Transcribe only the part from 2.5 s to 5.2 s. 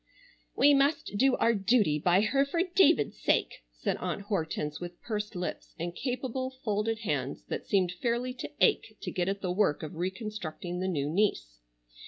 David's sake," said Aunt Hortense, with